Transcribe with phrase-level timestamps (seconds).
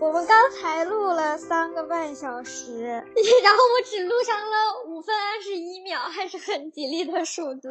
[0.00, 7.70] 我们刚才录了三个半小时， 然后我只录上了五分二十一秒，还是很吉利的数字，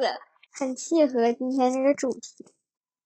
[0.54, 2.46] 很契合今天这个主题。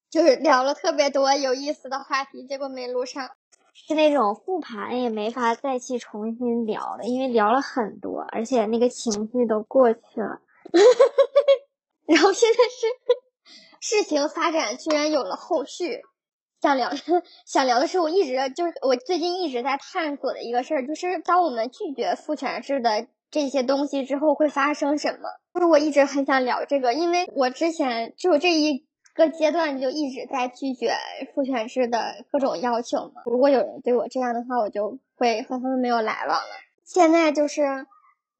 [0.09, 3.29] 就是聊了特别多有意思的话题，结果没录上，
[3.73, 10.41] 是那种复盘也没法再去重新聊的，因为聊了很多，而且那个情绪都过去了。
[12.05, 12.87] 然后现在是
[13.79, 16.01] 事情发展居然有了后续。
[16.63, 16.89] 想聊
[17.45, 25.27] 想聊的是，我一直就是我最近一直在探索的一个事儿，就是当我们拒绝父权制的这些东西之后会发生什么。
[25.53, 30.93] 就是我一直很想聊这个，因为我之前就这一个阶段就一直在拒绝
[31.35, 33.23] 父权制的各种要求嘛。
[33.25, 36.55] 如果有人对我这样的话，我就会和他们没有来往了。
[36.85, 37.85] 现在就是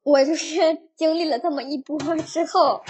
[0.02, 2.82] 我就是 经历了这么一波之后。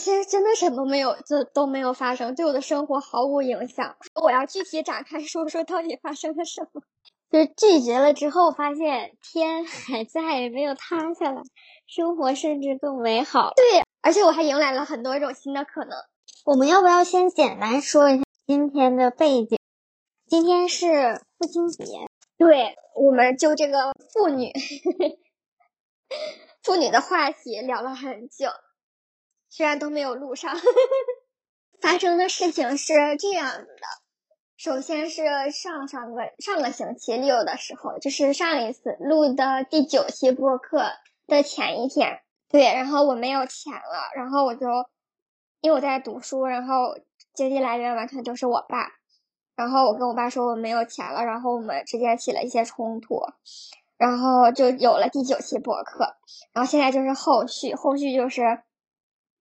[0.00, 3.96] 实真的什么没有，就都没有发生，对我的生活毫无影响。
[4.20, 6.82] 我要具体展开说说，到底发生了什么？
[7.30, 11.42] 就是拒绝了之后，发现天还在，没有塌下来，
[11.86, 13.52] 生活甚至更美好。
[13.54, 15.96] 对，而且我还迎来了很多种新的可能。
[16.44, 19.58] 我们要不要先简单说一下今天的背景？
[20.26, 21.84] 今天是父亲节，
[22.36, 24.52] 对，我们就这个妇女，
[26.62, 28.48] 妇女的话题聊了很久。
[29.56, 30.52] 虽然都没有录上，
[31.80, 33.86] 发生的事情是这样子的。
[34.56, 40.82] 首先是上上个上个星期六的时候，就是上一次录的第九期播客
[41.28, 44.66] 的前一天，对，然后我没有钱了，然后我就
[45.60, 46.98] 因为我在读书，然后
[47.32, 48.88] 经济来源完全就是我爸，
[49.54, 53.20] 然后我跟我爸说我没有钱了，然后我们之间起了一些冲突，
[53.96, 56.16] 然后就有了第九期播客，
[56.52, 58.42] 然后现在就是后续，后续就是。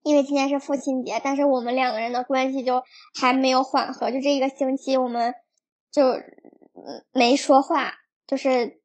[0.04, 2.84] 因为今天是父亲节，但是我们两个人的关系就
[3.20, 5.34] 还没有缓和，就这一个星期我们
[5.92, 7.94] 就嗯没说话，
[8.28, 8.82] 就是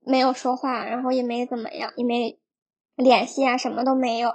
[0.00, 2.40] 没有说话，然后也没怎么样，也没
[2.96, 4.34] 联系啊，什么都没有。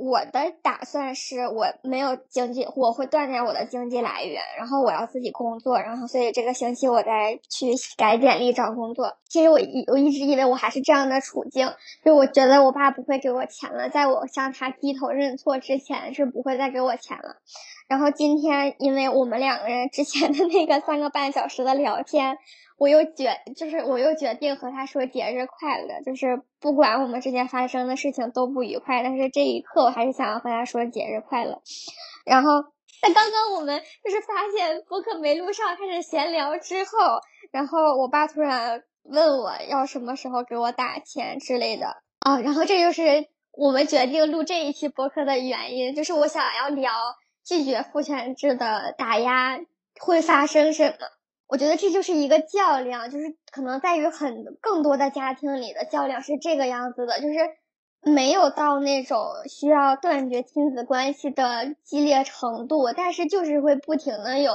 [0.00, 9.18] 我的打算是我没有经济，我会锻炼我的经济来源，然后我要自己工作，然后所以这个星期我再去改简历找工作。
[9.28, 11.70] 其实我一我一直以为我还是这样的处境，
[12.02, 17.36] 就我觉得我爸不会给我钱了，在我向他低头认错之前是不会再给我钱了。
[17.90, 22.38] 然后今天因为我们两个人之前的那个三个半小时的聊天。
[22.78, 31.60] 我又决，就是我又决定和他说节日快乐，就是不管我们之间发生的事情都不愉快，但是这一刻我还是想要和他说节日快乐。
[32.24, 32.48] 然后
[33.02, 37.20] 在刚刚我们就是发现播客没录上，开始闲聊之后，
[37.52, 46.90] 然后我爸突然问我要什么时候给我打钱之类的啊，然后这就是我们决定录这一期播客的原因，就是我想要聊
[47.44, 49.60] 拒绝父权制的打压
[50.00, 51.08] 会发生什么。
[51.46, 57.34] 我觉得这就是一个较量，就是可能在于很更多的家庭里的较量是这个样子的，就是
[58.02, 59.18] 没有到那种
[59.48, 64.54] 需要断绝亲子关系的激烈程度，但是就是会不停的有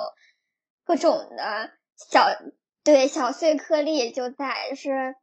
[0.85, 2.27] 各种的小
[2.83, 5.15] 对小碎颗粒就在，就是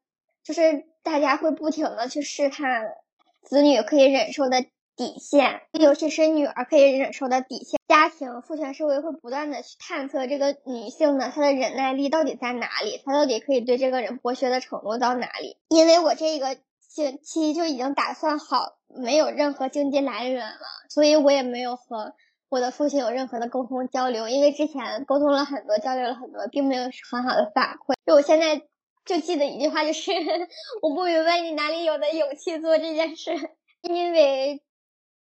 [0.45, 2.97] 就是大家会不停的去试探
[3.43, 4.67] 子女可以忍受的。
[4.97, 7.79] 底线，尤其是女儿可以忍受的底线。
[7.89, 13.01] 家庭父权社会会不断的去探测这个女性呢，她的忍耐力到底在哪里？
[13.05, 15.57] 她到底可以对这个人剥削的程度到哪里？
[15.69, 20.57] 因为我这个星期就已经打算好没有任何经济来源了，
[20.89, 22.15] 所以我也没有和
[22.49, 24.29] 我的父亲有任何的沟通交流。
[24.29, 27.95] 因为之前沟通了很多，交流了很多，并没有很好的反馈。
[28.07, 28.63] 就我现在
[29.05, 30.13] 就记得一句话，就是
[30.83, 33.33] 我不明白你哪里有的勇气做这件事，
[33.83, 34.63] 因为。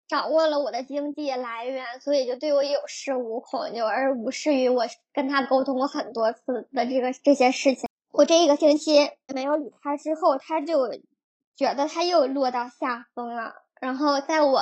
[0.08, 7.90] 掌握了我的经济来源，所以就对我有恃无恐，就而无视于我跟他沟通过很多次的这个这些事情。
[8.12, 10.92] 我这一个星期没有理他之后，他就
[11.56, 13.56] 觉得他又落到下风了。
[13.82, 14.62] 然后在我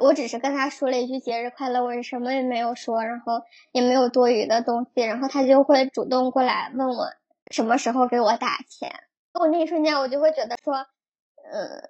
[0.00, 3.40] 我只是跟他说了一句节日快乐，我什么也没有说，然后
[3.72, 7.06] 也没有多余的东西，然后他就会主动过来问我
[7.50, 8.92] 什么时候给我打钱。
[9.32, 11.82] 我那一瞬间我就会觉得说，呃，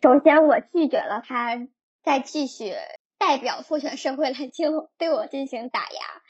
[0.00, 1.56] 首先我拒绝了他。
[2.04, 2.74] 再继续
[3.18, 4.68] 代表父权社会来 进
[4.98, 6.22] 对我进行打压，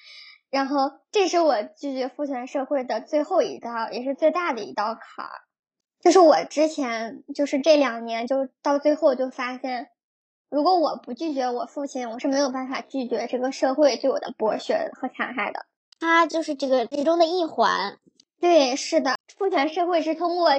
[0.51, 5.31] 然后这是我拒绝父权社会的最后一道，也是最大的一道坎儿。
[6.01, 9.89] 就是我之前就是这两年就到最后就发现，
[10.49, 15.67] 如果我不拒绝我父亲，我是没有办法拒绝这个社会对我的剥削和残害的。
[15.99, 17.99] 他就是这个其中的一环。
[18.41, 20.51] 对，是的，父权社会是通过。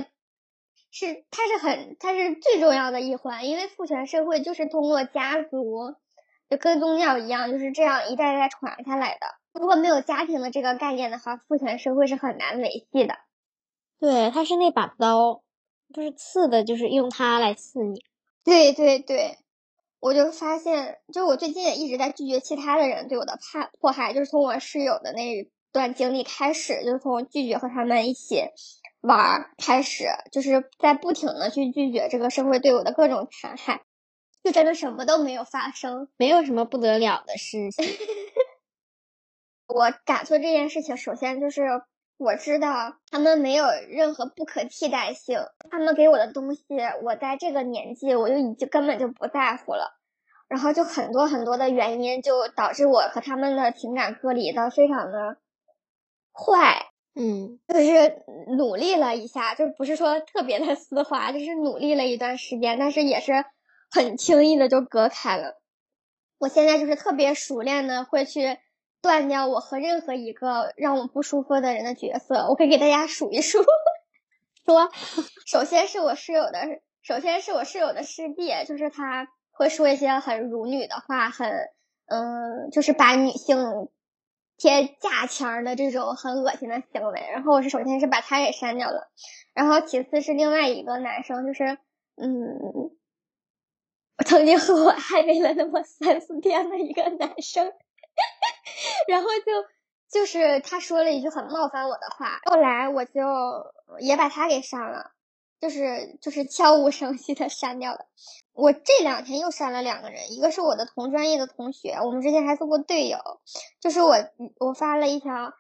[0.98, 5.94] 是，它是很，它是最重要的一环，因为父权社会就是通过家族，
[6.50, 9.28] 就跟宗教一样，就是这样一代代传下来的。
[9.60, 13.18] 如果没有家庭的这个概念的话，父权社会是很难维系的。
[14.00, 15.44] 对，它是那把刀，
[15.94, 18.02] 就是刺的，就是用它来刺你。
[18.46, 19.38] 对对对，
[20.00, 28.42] 我就发现，就我最近也一直在拒绝其他的人对我的怕迫害，就是从我室友的那段经历开始，就是从拒绝和他们一起
[29.06, 33.84] 玩开始，就是在不停的去拒绝这个社会对我的各种残害，
[34.44, 37.86] 就真的什么都没有发生，没有什么不得了的事情。
[39.68, 41.64] 我敢做这件事情，首先就是
[42.18, 45.40] 我知道他们没有任何不可替代性，
[45.72, 46.64] 他们给我的东西，
[47.04, 49.98] 我在这个年纪我就已经根本就不在乎了，
[50.48, 55.38] 然后就很多很多的原因就导致我和他们的情感隔离的非常的
[56.32, 58.24] 坏，嗯，就是
[58.58, 63.46] 努力了一下，就不是说特别的丝滑，就是努力了一段时间，但是也是
[63.90, 65.60] 很轻易的就隔开了。
[66.38, 68.58] 我现在就是特别熟练的会去。
[69.02, 73.60] 断掉我和任何一个让我不舒服的人的角色，我可以给大家数一数。
[74.66, 74.90] 说，
[75.46, 76.60] 首先是我室友的，
[77.04, 81.52] 首先是我室友的师弟，就是他会说一些很辱女的话，很
[82.08, 83.58] 嗯，就是把女性
[84.58, 87.28] 贴价签的这种很恶心的行为。
[87.32, 89.10] 然后我是首先是把他给删掉了，
[89.54, 91.78] 然后其次是另外一个男生，就是
[92.16, 92.92] 嗯，
[94.18, 97.72] 我曾经和我暧昧了那么三四天的一个男生。
[99.10, 103.22] 然后就就是他说了一句很冒犯我的话，后来我就
[104.00, 105.12] 也把他给删了，
[105.60, 108.06] 就是就是悄无声息的删掉了。
[108.54, 113.20] 我这两天又删了两个人，一个是我的同专业的同学，我们之前还做过队友，
[113.80, 114.16] 就是我
[114.60, 115.54] 我发了一条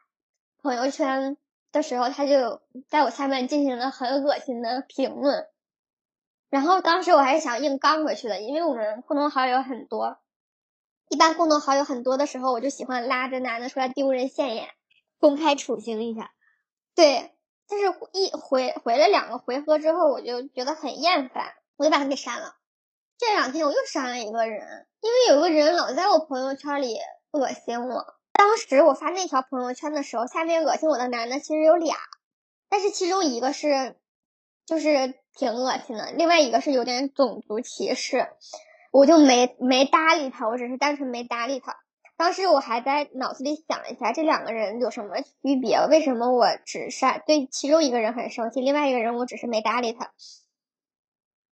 [0.61, 1.37] 朋友圈
[1.71, 5.45] 的时候，他就在我下面进行了很恶心的评论，
[6.49, 10.17] 然后当时我还是想硬刚回去的，因为我们共同好友很多。
[11.09, 14.69] 一般共同好友很多的时候，我就喜欢拉着男的出来丢人现眼，
[15.19, 16.31] 公开处刑一下。
[16.95, 17.34] 对，
[17.67, 22.55] 但是一回回了两个回合之后，我就觉得很厌烦，我就把他给删了。
[23.17, 26.97] 这两天我又删了一个人，因为有个人老在我朋友圈里
[27.31, 28.15] 恶心我。
[28.33, 31.95] 当时我发那条朋友圈的时候，下面恶心我的男的其实有俩，
[32.69, 33.95] 但是其中一个是
[34.65, 38.27] 就是挺恶心的，另外一个是有点种族歧视。
[38.91, 41.77] 我就没没搭理他，我只是单纯没搭理他。
[42.17, 45.85] 当时我还在脑子里想了一下，这两个人有什么区别？
[45.89, 50.11] 为什么我只是对其中一个人很生气，另外一个人我只是没搭理他？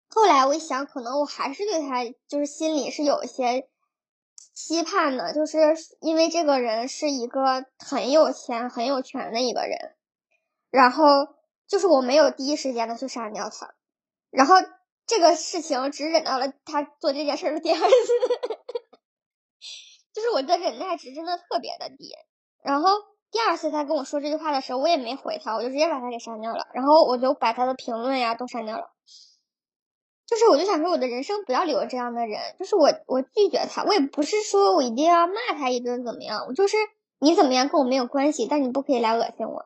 [0.07, 3.67] 后来我一想，可能我还是对他就是心里是有一些
[4.53, 5.59] 期盼的，就是
[5.99, 9.95] 因为这个人是一个很有钱、很有权的一个人，
[10.71, 11.27] 然后
[11.67, 13.73] 就是我没有第一时间的去删掉他，
[14.29, 14.55] 然后。
[15.05, 17.85] 这个事情只忍到了他做这件事的第二次，
[20.13, 22.11] 就是我的忍耐值真的特别的低。
[22.61, 22.89] 然后
[23.31, 26.67] 第二次他跟我说这句话的时候，我也没回他，我就直接把他给删掉了。
[26.73, 28.91] 然后我就把他的评论呀都删掉了。
[30.25, 32.39] 就是我就想说，我的人生不要留这样的人。
[32.57, 36.77] 就是我我拒绝他，我也不是说我一定要骂他一顿怎么样，我就是
[37.19, 39.65] 你怎么样跟我没有关系，但你不可以来恶心我。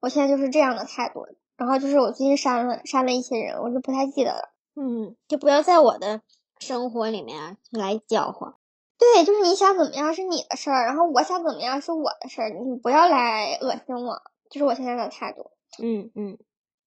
[0.00, 1.26] 我现在就是这样的态度。
[1.56, 4.52] 然后就是我最近删了删了一些人，我就不太记得了。
[4.76, 6.20] 嗯，就不要在我的
[6.60, 8.57] 生活里面来搅和。
[8.98, 15.50] 对，就是你想怎么样是你的事儿，然后我想怎么样是我的事儿，你不要来恶心我，就是我现在的态度。
[15.80, 16.38] 嗯嗯，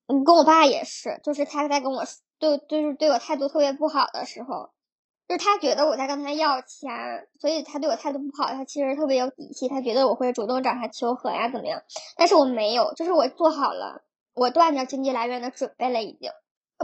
[0.07, 2.03] 嗯，跟我爸也是，就是他在跟我
[2.37, 4.71] 对，就是对我态度特别不好的时候，
[5.27, 6.89] 就是他觉得我在跟他要钱，
[7.39, 8.49] 所以他对我态度不好。
[8.49, 11.81] 他其实特别有底气，他觉得我会主动找他求和呀，怎么样？
[12.17, 14.03] 但是我没有，就是我做好了
[14.33, 16.29] 我断掉经济来源的准备了，已经。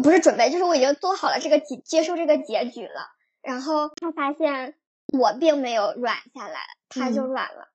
[0.02, 3.10] 不是准备，就是我已经做好了这个结接受这个结局了。
[3.42, 4.76] 然后他发现
[5.14, 6.60] 我并没有软下来，
[6.90, 7.68] 他就软了。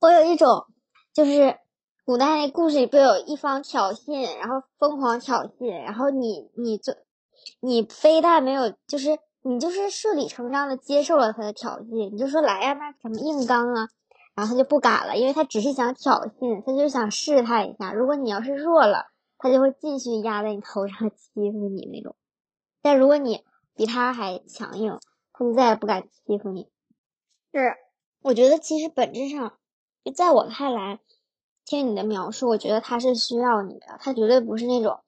[0.00, 0.66] 我有一种，
[1.12, 1.58] 就是
[2.04, 6.94] 古代那故事里不有一方挑衅，然后疯狂挑衅，然后你你就
[7.60, 13.88] 你非但没有，就是你就是顺理成章的接受了他的挑衅，你就说来呀，那怎么硬刚啊？
[14.34, 19.06] 然后他就不敢了，因为他只是想挑衅，他就想试探一下，如果你要是弱了。
[19.38, 22.16] 他就会继续压在你头上欺负你那种，
[22.80, 23.44] 但如果你
[23.74, 24.98] 比他还强硬，
[25.36, 26.70] 他就再也不敢欺负你。
[27.52, 27.76] 是，
[28.22, 29.58] 我觉得其实本质上，
[30.02, 31.00] 就在我看来，
[31.64, 35.00] 听你的描述，我觉得他是需要你的，他绝对不是那种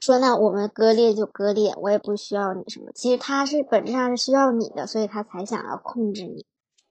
[0.00, 2.92] 说那我们割裂就割裂，我也不需要你什么。
[2.92, 6.46] 其实他是本质上是需要你的，所以他才想要控制你。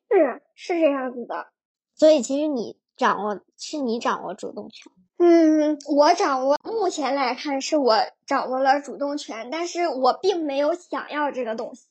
[0.10, 1.48] 是，是这样子的。
[1.95, 4.91] 所以其实你掌握，是你掌握主动权。
[5.17, 7.95] 嗯，我掌握目前来看是我
[8.25, 11.88] 掌握了主动权，但是我并没有想要这个东西，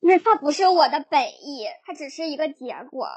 [0.00, 3.08] 因为它不是我的本意，它只是一个结果。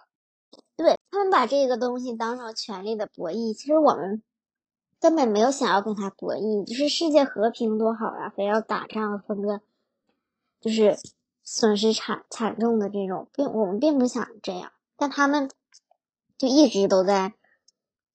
[0.75, 4.21] 对他们把这个东西当成权力的博弈，其实我们
[4.99, 9.61] 根本没有想要跟他博弈，就是世界和平多好啊，非要打仗分个，
[10.59, 10.97] 就是
[11.43, 15.49] 损失惨惨重的这种，并我们并不想这样，但他们
[16.37, 17.33] 就一直都在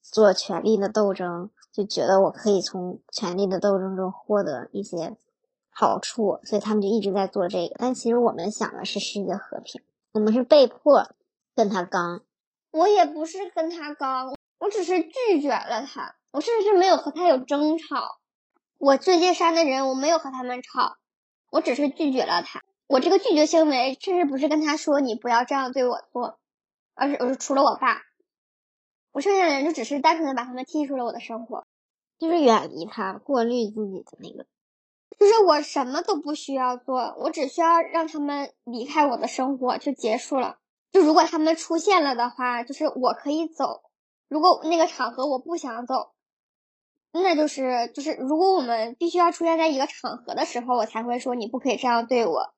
[0.03, 5.17] 做权力的斗争，就觉得我可以从权力的斗争中获得一些
[5.71, 7.77] 好处，所以他们就一直在做这个。
[7.79, 11.09] 但其实我们想的是世界和平，我们是被迫
[11.55, 12.23] 跟他刚。
[12.73, 16.15] 我也不是跟他刚，我只是拒绝了他。
[16.33, 18.19] 我甚至没有和他有争吵，
[18.79, 20.97] 我最近删的人，我没有和他们吵，
[21.51, 22.63] 我只是拒绝了他。
[22.87, 26.39] 我这个拒绝行为，甚至不是跟他说你不要这样对我做，
[26.95, 28.03] 而是我是除了我爸，
[29.13, 31.65] 我剩下的人就只是单纯的把他们踢出了我的生活，
[32.19, 34.47] 就是远离他，过滤自己的那个，
[35.19, 40.59] 就是我什么都不需要做，我只需要让他们离开我的生活就结束了。
[40.93, 43.83] 就如果他们出现了的话，就是我可以走。
[44.29, 46.13] 如果那个场合我不想走。
[47.13, 52.55] 那就是就是，如果我们必须要出现在一个场合的时候，我才会说你不可以这样对我。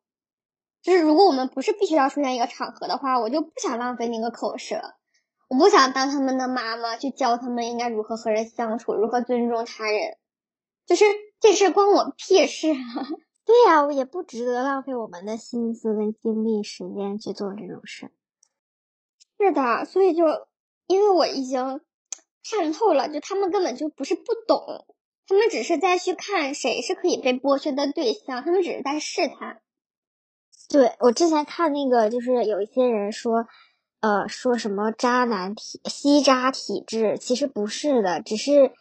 [0.83, 4.93] 就是如果我们不是必须要出现一个场合的话，我就不想浪费那个口舌，
[5.53, 10.17] 我不想当他们的妈妈去教他们应该如何和人相处，如何尊重他人。
[10.87, 11.05] 就是
[11.41, 13.07] 这事关我屁事啊！
[13.45, 18.11] 对呀，我也不值得浪费我们的心思跟精力时间去做这种事。
[19.39, 20.25] 是的，所以就
[20.87, 21.81] 因为我已经。
[22.45, 24.85] 看透了，就他们根本就不是不懂，
[25.29, 29.63] 他们只是在去看谁是可以被剥削的对象，他们只是在试探。
[30.69, 33.47] 对我之前看那个，就是有一些人说，
[34.03, 38.73] 呃，说什么渣男体吸渣体质，其实不是的，只是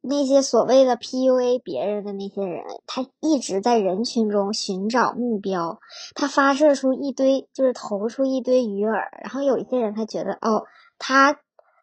[0.00, 5.80] 那些所谓的 PUA 别人的那些人，他一直在人群中寻找目标，
[6.14, 10.64] 他发射出一堆，就是投出一堆鱼饵，然后有一些人他觉得，哦，
[10.98, 11.40] 他。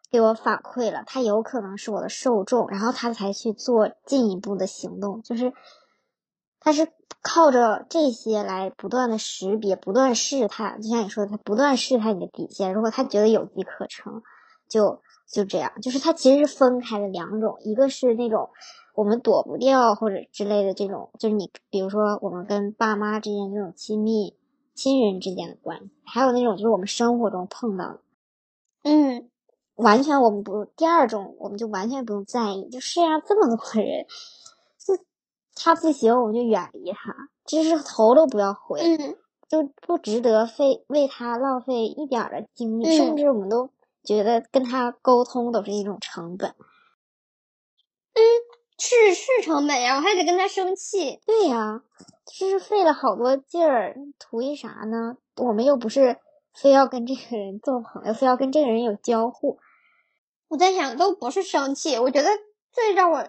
[0.10, 5.52] 给我反馈了，他有可能是我的受众，然后他才去做进一步的行动，就是
[6.60, 6.88] 他是
[7.22, 12.74] 靠着这些来不断的识别、不断试探，就像你说的，他不断试探你的底线。
[12.74, 14.22] 如果他觉得有机可乘，
[14.68, 15.72] 就就这样。
[15.82, 18.50] 就是他其实是分开的两种，一个是那种
[18.96, 24.36] 我们躲不掉或者之类的这种，就是你比如说我们跟爸妈之间这种亲密
[24.74, 28.00] 亲人之间的关系，还有那种就是我们生活中碰到的，
[28.84, 29.30] 嗯。
[29.76, 32.68] 完全我们不第二种，我们就完全不用在意。
[32.68, 34.08] 就世界上这么多人，
[35.60, 38.82] 他不行，我们就远离他，就是头都不要回，
[39.50, 43.70] 就不值得费为他浪费一点的精力，甚至我们都
[44.04, 46.54] 觉得跟他沟通都是一种成本。
[48.14, 48.22] 嗯，
[48.78, 51.20] 是是成本呀，我还得跟他生气。
[51.26, 51.82] 对呀，
[52.26, 55.18] 就是费了好多劲儿，图一啥呢？
[55.38, 56.18] 我们又不是
[56.54, 59.60] 非要跟这个人做朋友，非要跟这个人有交互。
[60.48, 62.30] 我在想，都不是生气，我觉得
[62.72, 63.28] 最让我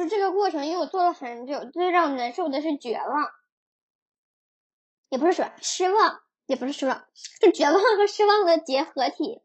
[0.00, 3.28] 就这个过程，因为我做了很久，最让我难受的是绝望，
[5.10, 9.42] 也不是说失望，也不是失望，是绝望和失望的结合体。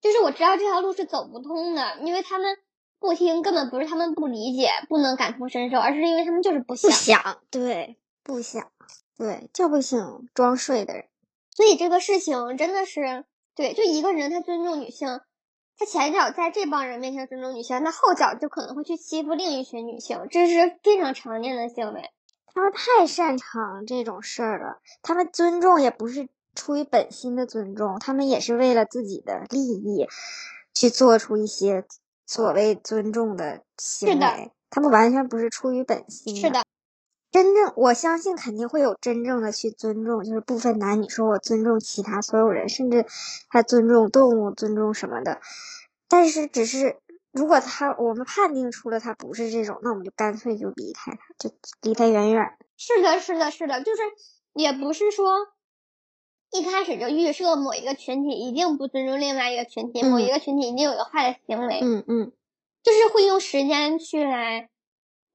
[0.00, 2.56] 就是我知道这条路是走不通的，因为他们
[2.98, 6.90] 不听，根本不是他们不理解，不能感同身受，而是因为他们就是不想。
[6.90, 8.72] 不想，对，不想，
[9.16, 11.06] 对，就不醒，装睡的人。
[11.54, 13.24] 所以这个事情真的是，
[13.54, 15.20] 对，就一个人他尊重女性。
[15.80, 22.02] 他前脚在这帮人面前尊重女性，那后脚就可能会去欺负另一群女性，这是非常常见的行为。
[22.52, 24.82] 他们太擅长这种事儿了。
[25.00, 30.06] 他们尊重也不是出于本心的尊重，他们也是为了自己的利益
[30.74, 31.86] 去做出一些
[32.26, 34.52] 所谓尊重的行为。
[34.68, 36.36] 他们完全不是出于本心。
[36.36, 36.62] 是的。
[37.30, 43.06] 真正我相信肯定会有真正的去尊重，就是不分男女，说我尊重其他所有人，甚至
[43.48, 45.40] 还尊重动物、尊重什么的。
[46.08, 46.96] 但是，只是
[47.30, 52.56] 如果他我们判定出了他不是这种，那我们就干脆就离开他，就离他远远。
[52.76, 54.02] 是的，是的，是的，就是
[54.54, 55.46] 也不是说
[56.50, 61.78] 一开始就预设某一个群体一定不尊重另外一个群体，某一个群体一定有一个坏的行为。
[61.80, 62.32] 嗯嗯，
[62.82, 64.68] 就是会用时间去来。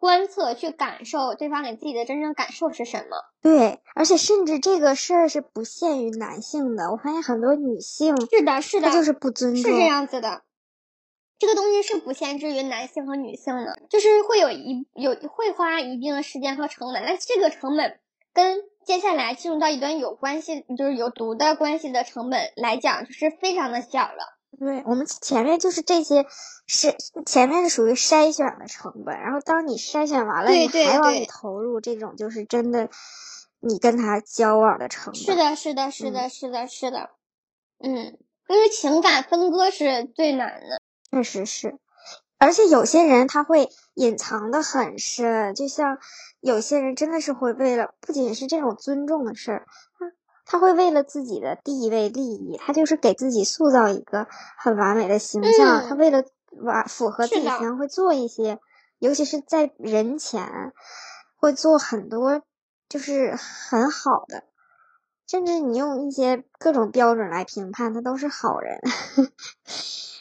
[0.06, 3.18] 观测去感受对方给自己的真正感受是什么？
[3.42, 6.92] 对，而且甚至这个事儿是不限于男性的。
[6.92, 10.44] 我发现很多女性是的，是的，就是不尊重，是这样子的。
[11.40, 17.04] 这个东西是不限制于男性和女性的，就是会有一有会花一定的时间和成本。
[17.04, 18.00] 那这个成本
[18.32, 24.35] 跟接下来进入到一段有关系，就是有毒的关系的成本来讲，就是非常的小了。
[24.60, 26.26] 对我们前面就是这些，
[26.68, 26.96] 是
[27.26, 32.90] 前面是属于筛选的成本，然后当你筛选完了，你还往里投入这种就是真的，
[33.60, 35.16] 你跟他交往的成本。
[35.16, 37.10] 是的，是的，是的，是的，是的，
[37.80, 40.82] 嗯，因为情感分割是最难的。
[41.12, 41.78] 确实是，
[42.38, 45.98] 而且有些人他会隐藏的很深，就像
[46.40, 49.68] 有些人真的是会为了不仅是这种尊重的事儿，
[50.46, 56.24] 他他会为了自己的地位利益，他就是给自己塑造一个很完美的形象，嗯他为了
[56.62, 58.60] 完符合自己形象会做一些，
[59.00, 60.72] 尤其是在人前
[61.36, 62.44] 会做很多
[62.88, 64.44] 就是很好的，
[65.28, 68.80] 甚至你用一些各种标准来评判，他都是好人。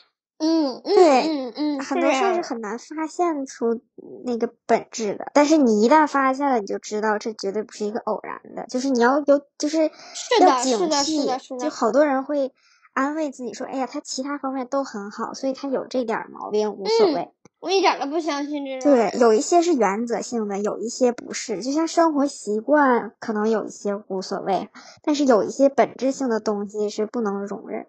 [0.44, 3.80] 嗯嗯对嗯嗯，很多事儿是很难发现出
[4.26, 11.26] 那个本质的，但是你一旦发现了，你就知道这绝对不是一个偶然的，就是你要有，就是是的要警是的是惕。
[11.26, 12.52] 的是的就好多人会
[12.92, 17.30] 安慰自己说：“哎呀，他其他方面都很好，所以他有这点儿毛病无所嗯谓。
[17.60, 21.62] 我一点儿都不相信这种对，有一些是原则性的，有一些不是。
[21.62, 24.68] 就像生活习惯，可能有一些无所谓，
[25.02, 27.86] 但是有一些本质性的东西是不能容忍。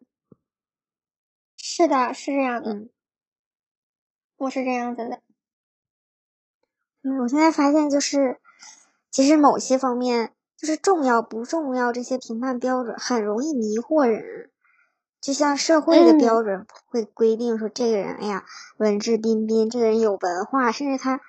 [1.78, 2.90] 是的，是这样的，嗯，
[4.38, 5.20] 我是这样子的。
[7.02, 8.40] 嗯，我现在发现就是，
[9.12, 14.50] 其实某些方面就是重要不重要这些评判标准很容易迷惑人。
[15.20, 18.46] 就像社会的嗯标准会规定说，这个人，哎呀，
[18.78, 21.20] 文质彬彬，这个人有文化，甚至他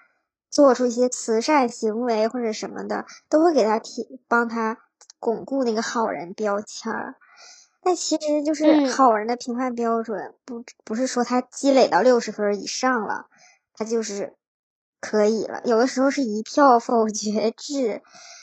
[0.48, 4.78] 做出一些慈善行为或者什么的，都会给他提帮他
[5.18, 7.16] 巩固那个好人标签儿。
[7.86, 13.28] 但其实就是嗯好人的评判标准，不不是说他积累到六十分以上了，
[13.74, 14.34] 他就是
[15.00, 15.62] 可以了。
[15.64, 18.02] 有的时候是一票否决制，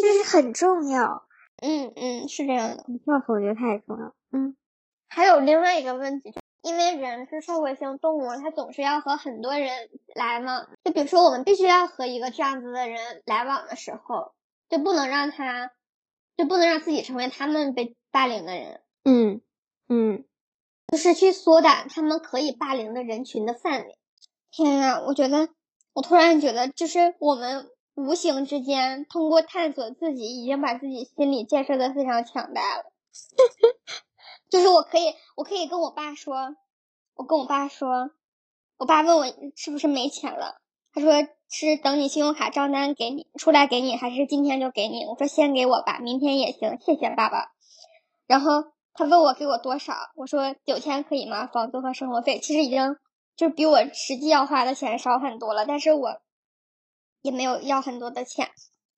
[0.00, 1.24] 这是很重要。
[1.60, 2.84] 嗯嗯，是这样的。
[2.86, 4.14] 一票否决太重要。
[4.30, 4.54] 嗯
[5.08, 9.68] 还有另外一个问题，就因为人是社会性动物，他总是要和很多人
[10.14, 10.68] 来往。
[10.84, 14.32] 就比如说，我们必须要和一个这样子的人来往的时候，
[14.68, 15.72] 就不能让他，
[16.40, 19.42] 就不能让自己成为他们被霸凌的人，嗯
[19.88, 20.24] 嗯，
[20.88, 23.98] 就是去缩短他们可以霸凌的人群的范围。
[24.50, 25.50] 天呐，我觉得，
[25.92, 32.84] 我突然觉得，就是我们无形之间通过探索自己，已经把自己心理建设的非常强大了。
[34.48, 36.56] 就是我可以，我可以跟我爸说，
[37.16, 38.12] 我跟我爸说，
[38.78, 39.26] 我爸问我
[39.56, 40.62] 是不是没钱了，
[40.94, 41.12] 他说
[41.52, 45.04] 是等你信用卡账单给你出来给你，还是今天就给你？
[45.04, 47.50] 我说先给我吧，明天也行，谢谢爸爸。
[48.28, 51.48] 然后他问我给我多少，我说九千可以吗？
[51.48, 52.96] 房租和生活费其实已经
[53.34, 56.20] 就是比我实际要花的钱少很多了，但是我
[57.20, 58.52] 也没有要很多的钱，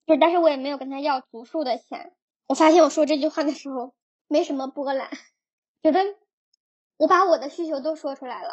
[0.07, 2.13] 就但是我也没有跟他要足数的钱。
[2.49, 3.95] 我发现我说这句话的时候
[4.29, 5.09] 没什么波澜，
[5.83, 6.01] 觉得
[6.99, 8.51] 我把我的需求都说出来了，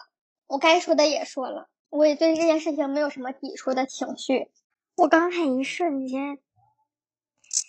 [0.47, 4.47] 我该说的也说了，我也对这件事情没有什么抵触的情绪。
[4.97, 6.39] 我刚才一瞬间，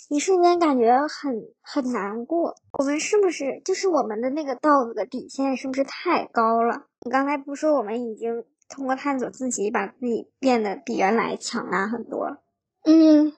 [0.08, 2.56] 一瞬间感觉很很难过。
[2.72, 6.86] 我们是不是就是我们的那个道德的底线是不是太高了？
[7.02, 12.38] 你刚才不是说我们已经通过探索自己，把自己变得比原来强大很多？
[12.84, 13.32] 嗯，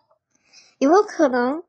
[0.79, 1.62] 有没有可能，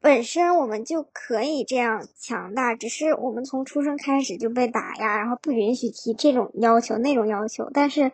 [0.00, 7.70] 本身我们就可以这样强大，只是我们从出生开始就被打压，然后不允许提这种要求、那种要求。
[7.72, 8.12] 但是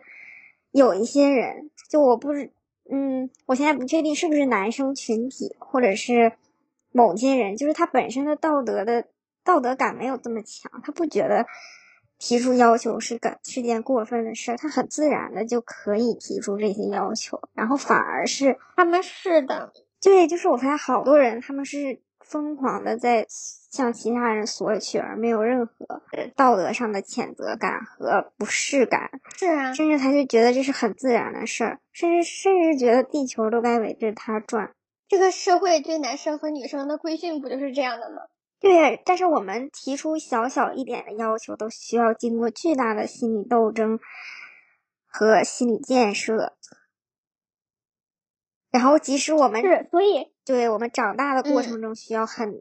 [0.75, 2.51] 有一些人，就我不是，
[2.91, 6.33] 嗯，我现在不确定是不是男生群体，或者是
[6.91, 9.05] 某些人，就是他本身的道德的
[9.41, 11.45] 道德感没有这么强，他不觉得
[12.19, 34.73] 提出要求是个是件过分的事儿，他很自然的就可以提出这些要求，然后反而是他们是的，对，就是我发现好多人他们是疯狂的在向其他人索取，而没有任何呃道德上的谴责感和不适感，是啊，甚至他就觉得这是很自然的事儿，甚至甚至觉得地球都该围着他转。
[35.07, 38.23] 这个社会对男生和女生的规训不就是这样的吗？
[38.59, 43.99] 对，但是我们提出小小一点的要求，都需要经过巨大的心理斗争
[45.05, 46.53] 和心理建设。
[48.71, 52.53] 然后，即使我们是，所以对我们长大的过程中，需要很、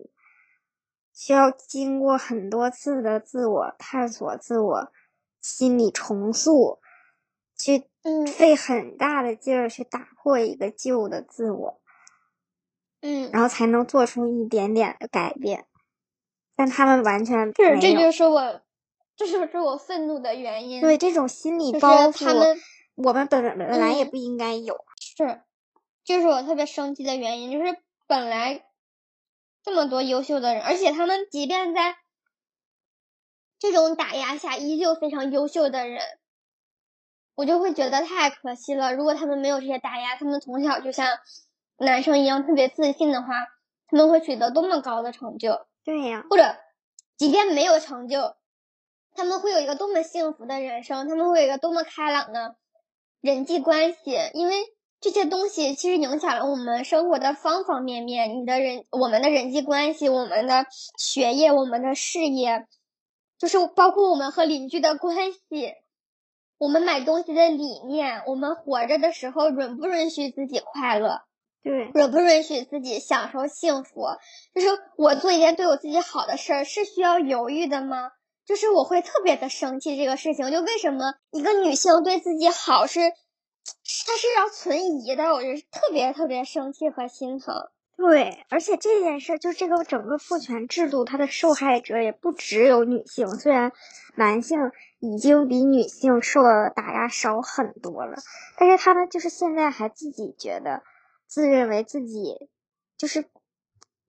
[1.12, 4.92] 需要经过很多次的自我探索、自我
[5.40, 6.80] 心理重塑，
[7.56, 11.80] 去嗯费很大的劲儿去打破一个旧的自我，
[13.02, 15.66] 嗯，然后才能做出一点点的改变。
[16.56, 17.92] 但他们完全是，这。
[18.00, 18.62] 就是我，
[19.16, 20.80] 这就是我愤怒的原因。
[20.80, 22.56] 对这种心理就是包袱他们，
[22.94, 24.76] 我们本本来也嗯不应该有。
[24.98, 25.42] 是，
[26.04, 28.64] 这是我特别生气的原因，就是本来
[29.62, 31.96] 这么多优秀的人，而且他们即便在
[33.58, 36.02] 这种打压下，依旧非常优秀的人，
[37.34, 38.92] 我就会觉得太可惜了。
[38.94, 41.18] 如果他们没有这些打压，他们从小就像
[41.78, 43.28] 男生一样特别自信的话，
[43.86, 45.66] 他们会取得多么高的成就。
[45.82, 46.56] 对呀、或者
[47.16, 48.36] 即便没有成就，
[49.14, 52.56] 他们会有一个多么幸福的人生，他们会有一个多么开朗的
[53.22, 54.73] 人际关系，因为
[55.04, 58.40] 这些东西其实影响了我们生活的方方面面。
[58.40, 60.64] 你的人，我们的人际关系，我们的
[60.96, 62.64] 学业，我们的事业，
[63.38, 65.74] 就是包括我们和邻居的关系，
[66.56, 71.20] 我们买东西的理念，我们活着的时候允不允许自己快乐？
[71.62, 74.06] 对，允不允许自己享受幸福？
[74.54, 78.12] 就是我做一件对我自己好的事儿，是需要犹豫的吗？
[78.46, 83.00] 就是我会特别的生气这个事情，就为什么一个女性对自己好是，
[84.06, 87.54] 他是要存疑的，我就特别特别生气和心疼。
[87.96, 93.72] 对，而且这件事就是这个整个父权制度，它的受害者也不只有女性，虽然
[94.16, 94.58] 男性
[94.98, 98.16] 已经比女性受到的打压少很多了，
[98.58, 100.82] 但是他们就是现在还自己觉得。
[101.26, 102.48] 自认为自己
[102.96, 103.24] 就是，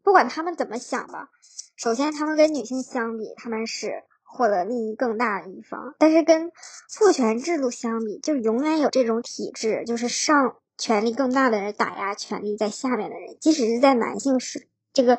[0.03, 1.29] 不管他们怎么想吧。
[1.75, 4.03] 首先，他们跟女性相比，他们是
[4.35, 6.51] 获得利益更大的一方；但是跟
[6.89, 13.37] 父权制度相比，就永远有这种体制，就是上权力更大的人打压权力在下面的人。
[13.39, 15.17] 即使是在男性是这个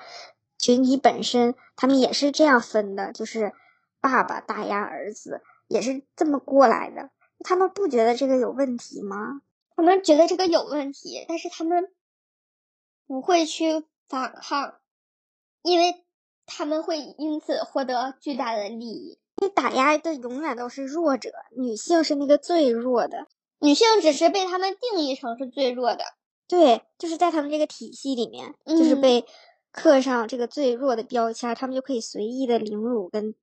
[0.58, 3.52] 群体本身，他们也是这样分的，就是
[4.00, 7.10] 爸爸打压儿子，也是这么过来的。
[7.40, 9.40] 他们不觉得这个有问题吗？
[9.74, 11.90] 他们觉得这个有问题，但是他们。
[13.08, 14.80] 不会去反抗，
[15.62, 16.04] 因为
[16.46, 19.18] 他们会因此获得巨大的利益。
[19.36, 23.26] 你打压的永远都是弱者，女性是那个最弱的，
[23.58, 26.04] 女性只是被他们定义成是最弱的。
[26.48, 29.26] 对，就是在他们这个体系里面，就是被
[29.72, 33.34] 刻上这个最弱的标签，他们就可以随意的凌辱跟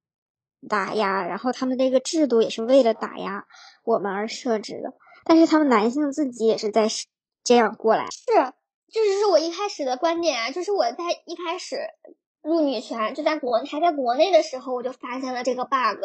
[0.68, 1.28] 打压。
[1.28, 3.46] 然后他们这个制度也是为了打压
[3.84, 4.94] 我们而设置的，
[5.26, 6.88] 但是他们男性自己也是在
[7.44, 8.08] 这样过来。
[8.10, 8.54] 是。
[8.92, 11.78] 这是我一开始的观点啊，就是我在一开始
[12.44, 16.04] 入女权，就在国还在国内的时候，我就发现了这个 bug。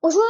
[0.00, 0.22] 我说，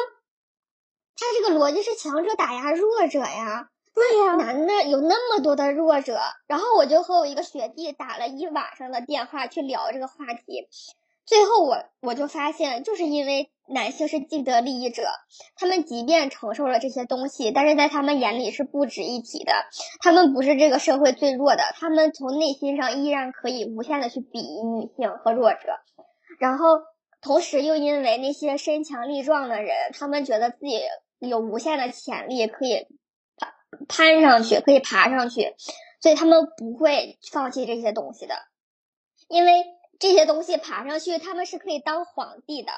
[1.17, 10.67] 他这个逻辑是强者打压弱者呀，对呀，男的有那么多的弱者，然后我就和我一个学弟打了一晚上的电话去聊这个话题。
[11.25, 15.05] 最后我我就发现，就是因为男性是既得利益者，
[15.55, 19.53] 他们即便承受了这些东西，但是在他们眼里是不值一提的。
[20.01, 25.59] 他们不是这个社会最弱的，他们从内心上依然可以无限的去鄙夷女性和弱者。
[26.41, 26.67] 然后
[27.21, 30.81] 同时又因为那些身强力壮的人，他们觉得自己
[31.21, 32.89] 有无限的潜力可以
[33.87, 35.55] 攀攀上去，可以爬上去，
[36.01, 38.35] 所以他们不会放弃这些东西的，
[39.29, 39.53] 因为。
[40.03, 42.73] 这些东西爬上去，他们是可以当皇帝的。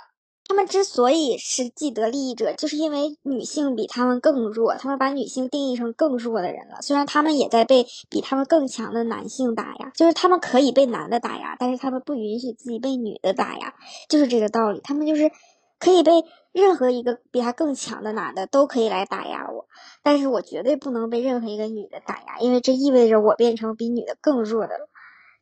[0.46, 6.82] 他们之所以是既得利益者，就是因为女性比他们更弱，他们把女性定义成更弱的人了。
[6.82, 13.72] 虽然他们也在被比他们更强的男性打压，就是他们可以被男的打压，但是他们不允许自己被女的打压，
[14.10, 14.82] 就是这个道理。
[14.84, 15.30] 他们就是
[15.78, 16.12] 可以被
[16.52, 19.66] 任何一个比他更强的男的都可以来打压我，
[20.02, 24.90] 但是我绝对不能被任何一个女的打压，因为这意味着我变成比女的更弱的了。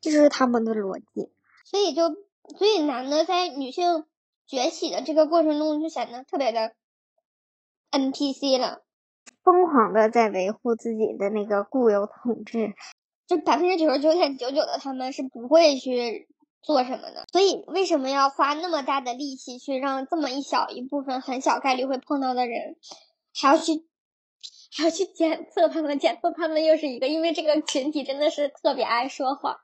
[0.00, 1.32] 这就是他们的逻辑。
[1.64, 2.08] 所以就，
[2.58, 4.04] 所以男的在女性
[4.46, 6.72] 崛起的这个过程中就显得特别的
[7.90, 8.82] NPC 了，
[9.42, 12.74] 疯狂的在维护自己的那个固有统治，
[13.26, 16.28] 就百分之九十九点九九的他们是不会去
[16.60, 17.24] 做什么的。
[17.32, 22.76] 所以为什么要花那么大的力气去让这么一小一部分很小概率会碰到的人，
[23.34, 23.84] 还要去
[24.76, 29.58] 还要去检测他们，检测他们又是一个，因为这个群体真的是特别爱说谎。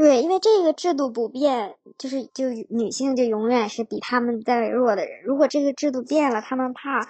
[0.00, 5.22] 对，因为这个制度不变，就是就女性就永远是比他们再弱的人。
[5.24, 7.06] 如果这个制度变了，他们怕，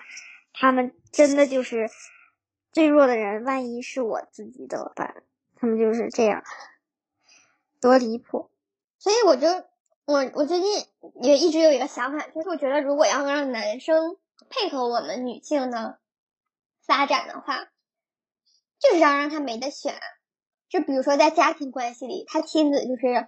[0.53, 1.88] 他们真的就是
[2.72, 3.44] 最弱的人。
[3.44, 5.22] 万一是我自己怎么办？
[5.55, 6.42] 他们就是这样，
[7.81, 8.50] 多离谱。
[8.98, 9.46] 所以我就
[10.07, 10.85] 我我最近
[11.22, 14.16] 也一直有一个想法，就是我觉得如果要让男生
[14.48, 16.00] 配合我们女性的
[16.85, 17.68] 发展的话，
[18.81, 19.94] 就是要让他没得选。
[20.70, 23.26] 就比如说，在家庭关系里，他妻子就是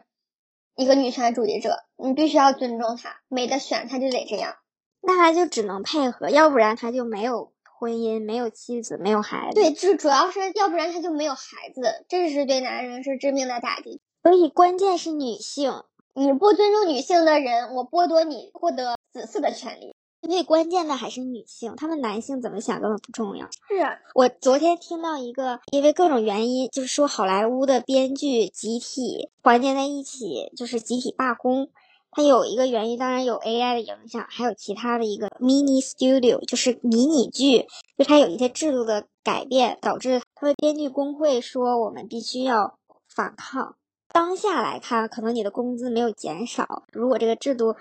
[0.77, 4.55] 一个女权主义者，你必须要尊重他，没得选，他就得这样。
[5.01, 9.61] 那他就只能配合，要不然他就没有婚姻，没有妻子，没有孩子。
[9.61, 14.01] 对，就主要是要不然他就没有孩子，这是对男人是致命的打击。
[14.23, 15.83] 所以关键是女性，
[16.15, 19.97] 你不尊重女性的人，我剥夺你获得子嗣的权利。
[20.31, 23.47] 最关键的还是女性，他们男性怎么想根本不重要。
[23.47, 31.69] 是我昨天听到一个，因为各种原因，就是说好莱坞的编剧集体团结在一起，就是集体罢工。
[32.13, 37.67] 它有一个原因，当然有 AI 的影响，还有其他的一个 mini studio，就是迷你剧，
[37.99, 43.77] 就它有一些制度的改变，导致他们编剧工会说我们必须要反抗。
[44.09, 47.75] 当下来看，可能你的工资没有减少，如果这个制度。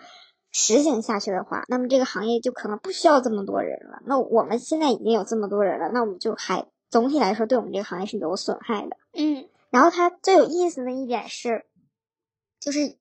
[0.52, 4.02] 实行下去的话，那么这个行业就可能不需要这么多人了。
[4.06, 8.98] 那我们现在已经有这么多人了，那我们就还总体来说对我们这个行业是有损害的。
[9.14, 11.66] 嗯然后它最有意思的一点是，
[12.60, 12.98] 就是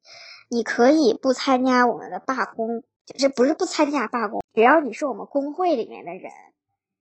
[0.48, 6.30] 你可以不参加我们的罢工，就是不是不参加罢工，只要你是我们工会里面的人，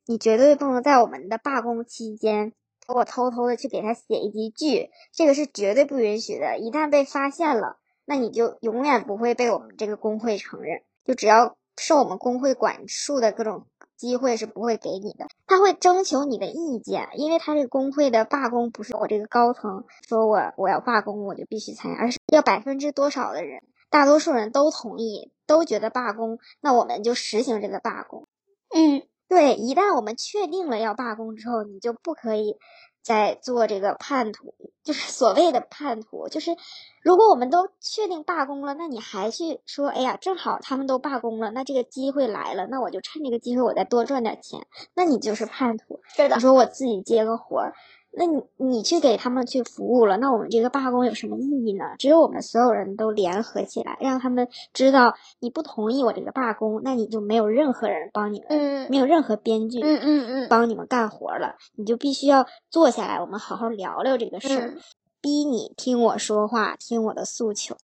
[0.08, 2.52] 你绝对不能在我们的罢工期间
[2.88, 6.58] 给我偷偷的去给他写一句剧，这个是绝对不允许的。
[6.58, 7.78] 一旦被发现了，
[8.10, 10.82] 那你就永远不会被我们这个工会承认。
[11.06, 28.28] 就只要受我们工会管束的各种机会是不会给你的，他会征求你的意见，因为他这个工会的罢工不是我这个高层说我我要罢工我就必须参加，而是要百分之多少的人，大多数人都同意，都觉得罢工，那我们就实行这个罢工。
[28.74, 32.58] 嗯对，一旦我们确定了要罢工之后，你就不可以
[33.10, 36.56] 再做这个叛徒，就是 所谓的叛徒，就是
[37.02, 44.60] 如果我们都确定罢工了，那你还去说，哎呀，正好他们都罢工了，那这个机会来了，那我就趁这个机会我再多赚点钱，
[44.94, 46.00] 那你就是叛徒。
[46.16, 47.74] 是的你，说我自己接个活儿，
[48.20, 51.86] 那你你去给他们去服务了，那我们这个罢工有什么意义呢？
[51.98, 64.78] 只有我们所有人都联合起来，让他们知道你不同意我这个罢工，那你就没有任何人帮你们，嗯没有任何编剧嗯嗯嗯帮你们干活了，你就必须要坐下来，我们好好聊聊这个事儿，嗯，
[65.22, 67.78] 逼你听我说话，听我的诉求。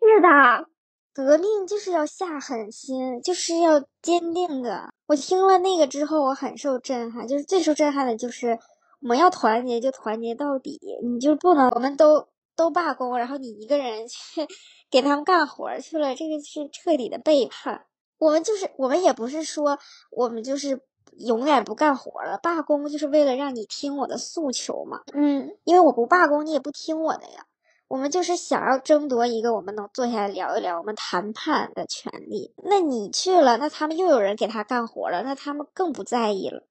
[0.00, 0.66] 是的，
[1.14, 4.92] 革命就是要下狠心，就是要坚定的。
[5.06, 8.58] 我听了那个之后，我很受震撼，就是最受震撼的就是
[9.02, 14.46] 我们要团结就团结到底，你就不能我们都都罢工，然后你一个人去
[14.90, 17.86] 给他们干活去了，这个是彻底的背叛。
[18.18, 19.76] 我们就是我们也不是说
[20.12, 20.80] 我们就是
[21.18, 25.00] 永远不干活了，罢工就是为了让你听我的诉求嘛。
[25.12, 27.46] 嗯因为我不罢工，你也不听我的呀。
[27.88, 32.54] 我们就是想要争夺一个我们能坐下来聊一聊我们谈判的权利。
[32.64, 36.62] 那你去了，那他们又有人给他干活了，那他们更不在意了。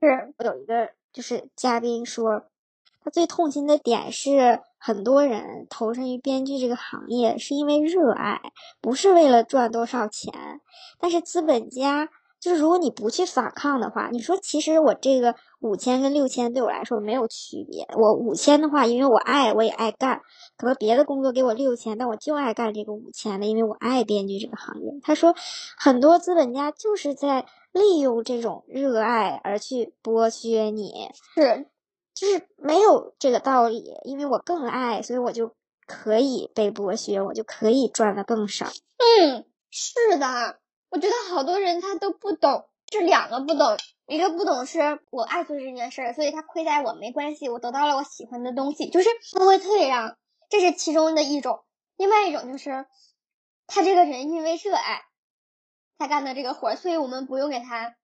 [0.00, 2.44] 是，我有一个就是嘉宾说，
[3.04, 8.40] 他最痛心的点是很多人投身于编剧这个行业是因为热爱，
[8.80, 10.32] 不是为了赚多少钱。
[10.98, 12.08] 但是资本家
[12.42, 17.86] 就是如果你不去反抗的话，你说其实我这个五千跟六千对我来说没有区别。
[17.96, 20.20] 我五千的话，因为我爱，我也爱干。
[20.56, 24.92] 可能别的工作给我六千，但我就爱干这个五千的，因为我爱编剧这个行业。
[25.04, 25.36] 他说，
[25.78, 31.68] 很多资本家就是在利用这种热爱而去剥削你，是，
[32.12, 33.94] 就是没有这个道理。
[34.02, 35.52] 因为我更爱，所以我就
[35.86, 38.66] 可以被剥削，我就可以赚的更少。
[38.66, 40.58] 嗯，是的，
[40.92, 50.18] 我觉得好多人他都不懂，是两个不懂，一个不懂是我爱做这件事儿，所以他亏待我没关系，我得到了我喜欢的东西，就是不会退让，
[50.50, 51.64] 这是其中的一种。
[51.96, 52.84] 另外一种就是
[53.66, 55.00] 他这个人因为热爱，
[55.96, 57.94] 他干的这个活儿，所以我们不用给他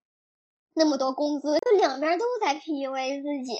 [0.74, 3.58] 那么多工资，就两边都在 PUA 自己。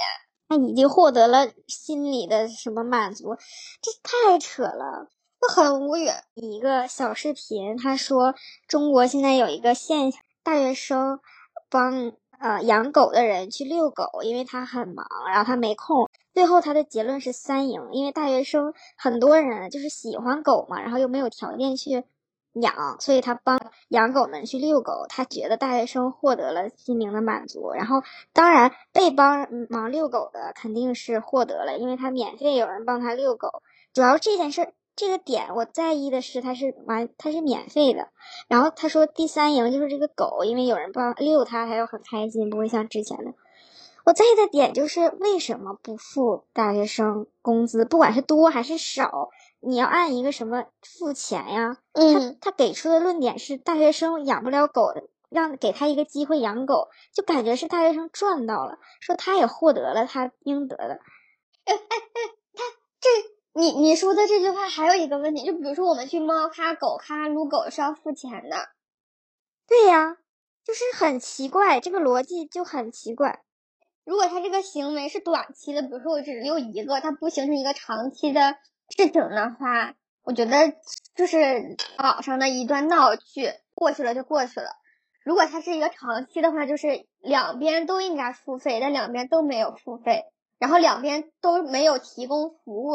[0.48, 3.36] 他已经获得了心理的什么满足，
[3.82, 5.10] 这太扯了。
[5.40, 6.08] 就很无语。
[6.34, 8.34] 一个小视频，他说
[8.66, 11.20] 中国现在有一个现，大学生
[11.70, 16.08] 帮呃养狗的人去遛狗，因为他很忙，然后他没空。
[16.34, 22.04] 最后他的结论是三赢，因为大学生很多人就是喜欢狗嘛，然后又没有条件去
[22.54, 27.70] 养，所以他帮养狗们去遛狗，他觉得大学生获得了心灵的满足。
[27.72, 33.62] 然后当然被帮忙遛狗的肯定是获得了，因为他免费有人帮他遛狗。
[33.92, 34.72] 主要这件事儿。
[34.98, 38.08] 这个点我在意的是，它是完，它是免费的。
[38.48, 43.32] 然后他说第三营就是这个狗，因为有人帮遛它，它又很开心，不会像之前的。
[44.04, 49.30] 我在意的点就是为什么不付大学生工资，不管是多还是少，
[49.60, 51.78] 你要按一个什么付钱呀？
[51.92, 54.92] 嗯，他他给出的论点是大学生养不了狗，
[55.28, 60.94] 让给他一个机会养狗，就感觉是大学生赚到了，说他也获得了他应得的。
[61.66, 62.20] 哎哎哎，
[62.52, 62.64] 他
[63.00, 63.37] 这。
[63.58, 68.68] 你你说的这句话还有一个问题，就比如说我们去猫咖、狗咖撸狗是要付钱的，
[69.66, 70.16] 对呀，
[70.64, 73.42] 就是很奇怪，这个逻辑就很奇怪。
[74.04, 78.54] 如果他这个行为是短期的，比如说我只遛一个，它不形成一个长期的
[78.96, 80.72] 事情的话，我觉得
[81.16, 84.70] 就是网上的一段闹剧过去了就过去了。
[85.24, 90.26] 如果它是一个长期的话，就是两边都应该付费，但两边都没有付费，
[90.60, 92.94] 然后两边都没有提供服务。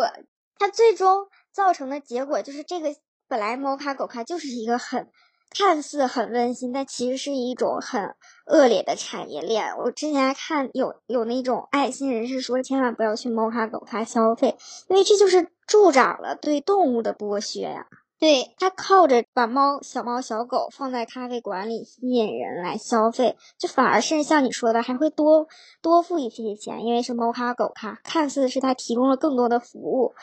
[0.58, 2.96] 它最终造成的结果就是，这个
[3.28, 5.10] 本来猫咖狗咖就是一个很
[5.50, 8.16] 看似很温馨，但其实是一种很
[8.48, 9.78] 恶劣的产业链。
[9.78, 14.58] 我之前还看有有那种爱心人士说，千万不要去猫咖狗咖消费，
[14.90, 17.88] 因为这就是助长了对动物的剥削呀。
[18.20, 25.48] 对，他靠着把猫、小猫、小狗放在咖啡馆里吸引人来消费，就反而是像你说的，还会多
[25.82, 30.14] 多付一些钱，因为是猫咖、狗咖，看似是他提供了更多的服务，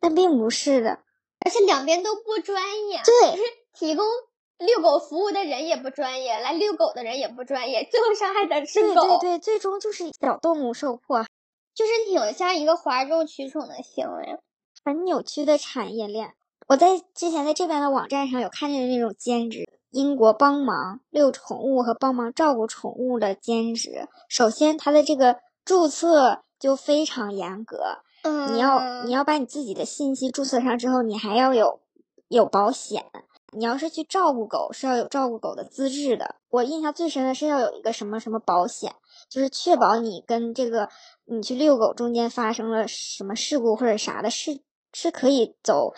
[0.00, 1.00] 但并不是的。
[1.44, 3.42] 而且两边都不专业，对，就是
[3.74, 4.06] 提供
[4.56, 9.02] 遛狗服务的人也不专业，来遛狗的人也不专业，最后伤害的是狗。
[9.02, 11.26] 对对对，最终就是小动物受迫，
[11.74, 14.38] 就是挺像一个哗众取宠的行为，
[14.82, 16.32] 很扭曲的产业链。
[16.68, 24.06] 我在之前在这边的网站上有看见那种兼职，英国帮忙遛宠物和帮忙照顾宠物的兼职。
[24.28, 31.80] 首先，它的这个注册就非常严格，嗯，你要你要把你自己的信息注册上之后，你还要有
[32.28, 33.06] 有保险。
[33.54, 36.34] 你要是去照顾狗，是要有照顾狗的资质的。
[36.50, 38.94] 我印象最深的是要有一个什么什么保险，
[39.30, 40.90] 就是确保你跟这个
[41.24, 44.60] 你去遛狗中间发生了什么事故或者啥的，是
[44.92, 45.94] 是可以走。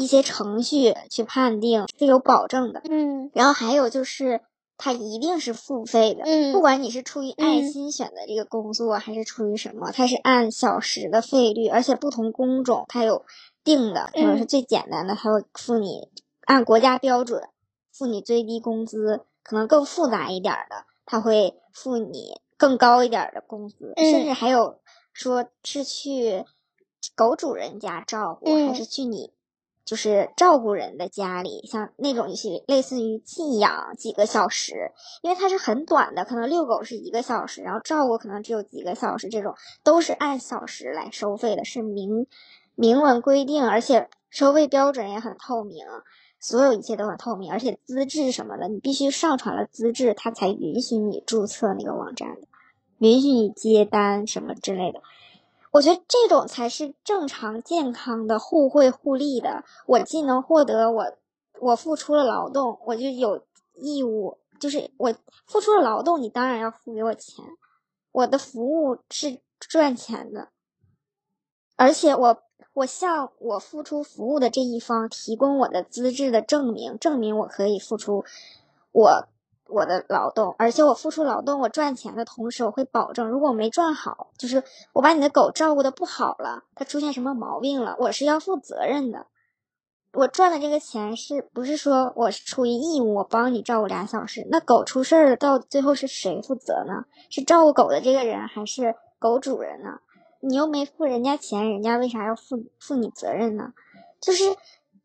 [0.00, 4.40] 一些程序去判定是有保证的，嗯，然后还有就是
[4.78, 13.26] 它一定是付费的，嗯，不管你是出于爱心选的这个工作，还是出于什么，它是按小时的费率，而且不同工种它有
[13.62, 16.08] 定的，可能是最简单的，它会付你
[16.46, 17.42] 按国家标准
[17.92, 24.80] 付你最低工资，可能更复杂一点的，它会付你更高一点的工资，甚至还有
[25.12, 26.46] 说是去
[27.14, 29.30] 狗主人家照顾，还是去你。
[29.90, 42.28] 就是照顾人的家里，像那种就是类似于寄养几个小时，因为它是很短的，可能遛狗是一个小时，然后照顾可能只有几个小时，这种都是按小时来收费的，是明
[42.76, 45.84] 明文规定，而且收费标准也很透明，
[46.38, 52.36] 所有一切都很透明，而且资质什么的，你必须上传了资质，它才允许你注册那个网站，
[52.98, 55.02] 允许你接单什么之类的。
[55.70, 59.64] 我觉得这种才是正常、健康的、互惠互利的。
[59.86, 61.04] 我既能获得我，
[61.60, 65.14] 我付出了劳动，我就有义务，就是我
[65.46, 67.44] 付出了劳动，你当然要付给我钱。
[68.10, 70.48] 我的服务是赚钱的，
[71.76, 78.24] 而且我我向我付出服务的这一方提供我的资质的证明，证明我可以付出
[78.90, 79.28] 我。
[79.70, 89.26] 我的劳动，而且我付出劳动，我赚钱的同时，我会保证，如果我没赚好，就是我把你的狗照顾的不好了，它出现什么毛病了，我是要负责任的。
[90.12, 94.44] 我赚的这个钱是不是说我是出于义务，我帮你照顾俩小时？
[94.50, 97.04] 那狗出事儿了，到最后是谁负责呢？
[97.30, 100.00] 是照顾狗的这个人，还是狗主人呢？
[100.40, 103.72] 你又没付人家钱，人家为啥要负负你责任呢？
[104.20, 104.56] 就是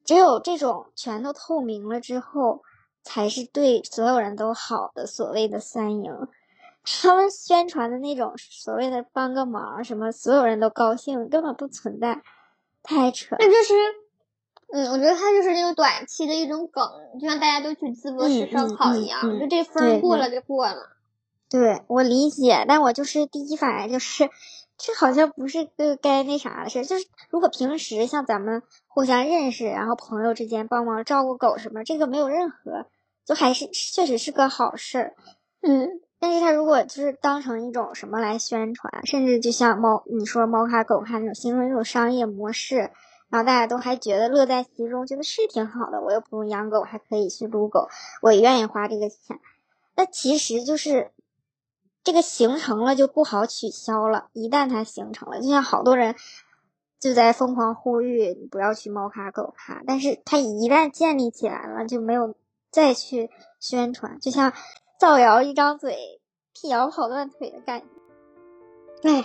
[0.03, 2.61] 只有这种全都透明了之后。
[3.05, 6.27] 才是对所有人都好的所谓的三赢，
[6.83, 12.23] 他们宣传的那种所谓的帮个忙，什么所有人都高兴，根本不存在，
[12.81, 13.35] 太扯。
[13.39, 13.73] 那就是，
[14.73, 16.83] 嗯，我觉得他就是那种短期的一种梗，
[17.19, 20.89] 就像大家都去淄博吃烧烤一样，就这分过了就过了。
[21.47, 24.29] 对我理解，但我就是第一反应就是，
[24.77, 26.83] 这好像不是个该那啥的事。
[26.83, 32.87] 就是如果平时像咱们互相认识，然后朋友之间帮忙照顾狗什么，这个没有任何。
[33.25, 35.15] 就还是确实是个好事儿，
[35.61, 42.91] 嗯，但是他如果就是当成一种什么来宣传，甚至就像猫你说猫咖狗咖那种形成一种商业模式，
[43.29, 47.89] 然后大家都还觉得乐在其中，觉得是挺好的，我又不用养狗，还可以去撸狗，
[48.21, 49.39] 我也愿意花这个钱。
[49.95, 51.11] 那其实就是
[52.03, 56.15] 这个形成了就不好取消了，一旦它形成了，就像好多人
[56.99, 62.35] 就在疯狂呼吁你不要去猫咖狗咖，但是它一旦建立起来了，就没有。
[62.75, 63.29] 再去
[63.61, 64.51] 宣传，就像
[64.99, 66.19] 造谣一张嘴，
[66.53, 69.09] 辟谣跑断腿的感觉。
[69.09, 69.23] 哎。